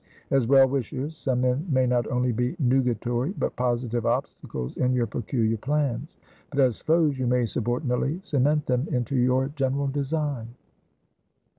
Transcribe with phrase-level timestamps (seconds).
[0.31, 5.05] As well wishers some men may not only be nugatory but positive obstacles in your
[5.05, 6.15] peculiar plans;
[6.49, 10.55] but as foes you may subordinately cement them into your general design.